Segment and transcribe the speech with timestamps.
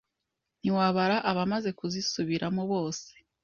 [0.59, 3.09] ntiwabara abamaze kuzisubiramo bose.